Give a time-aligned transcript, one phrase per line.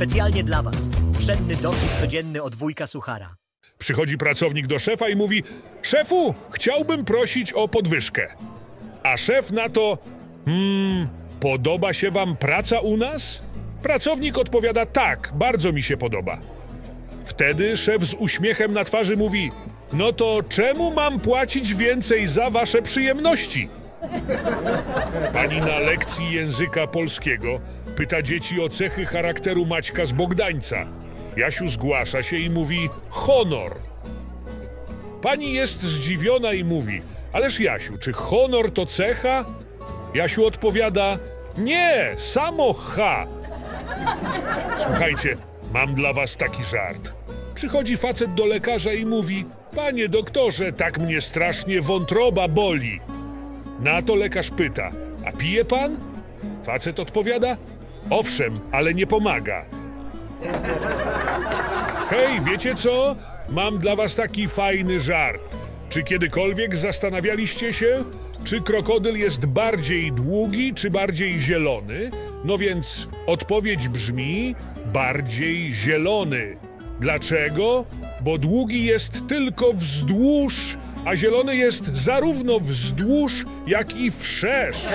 [0.00, 0.88] Specjalnie dla was.
[1.18, 3.34] Pszenny dowcip codzienny od wujka Suchara.
[3.78, 5.42] Przychodzi pracownik do szefa i mówi:
[5.82, 8.34] Szefu, chciałbym prosić o podwyżkę.
[9.02, 9.98] A szef na to:
[10.44, 11.08] Hmm,
[11.40, 13.42] podoba się wam praca u nas?
[13.82, 16.40] Pracownik odpowiada: Tak, bardzo mi się podoba.
[17.24, 19.50] Wtedy szef z uśmiechem na twarzy mówi:
[19.92, 23.68] No to czemu mam płacić więcej za wasze przyjemności?
[25.32, 27.60] Pani na lekcji języka polskiego
[28.00, 30.86] pyta dzieci o cechy charakteru Maćka z Bogdańca.
[31.36, 33.76] Jasiu zgłasza się i mówi honor.
[35.22, 37.02] Pani jest zdziwiona i mówi:
[37.32, 39.44] Ależ Jasiu, czy honor to cecha?
[40.14, 41.18] Jasiu odpowiada:
[41.58, 43.26] Nie, samo H.
[44.76, 45.36] Słuchajcie,
[45.72, 47.14] mam dla was taki żart.
[47.54, 49.44] Przychodzi facet do lekarza i mówi:
[49.76, 53.00] Panie doktorze, tak mnie strasznie wątroba boli.
[53.80, 54.90] Na to lekarz pyta:
[55.26, 55.96] A pije pan?
[56.64, 57.56] Facet odpowiada:
[58.10, 59.64] Owszem, ale nie pomaga.
[62.10, 63.16] Hej, wiecie co?
[63.48, 65.56] Mam dla was taki fajny żart.
[65.88, 68.04] Czy kiedykolwiek zastanawialiście się,
[68.44, 72.10] czy krokodyl jest bardziej długi, czy bardziej zielony?
[72.44, 74.54] No więc odpowiedź brzmi
[74.92, 76.56] bardziej zielony.
[77.00, 77.84] Dlaczego?
[78.20, 84.86] Bo długi jest tylko wzdłuż, a zielony jest zarówno wzdłuż, jak i wszerz.